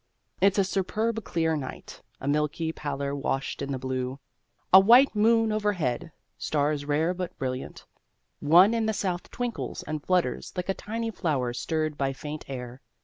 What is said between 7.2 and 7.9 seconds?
brilliant,